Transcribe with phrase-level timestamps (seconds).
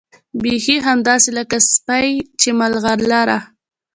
[0.43, 2.09] بيخي همداسې لکه سيپۍ
[2.39, 3.37] چې ملغلره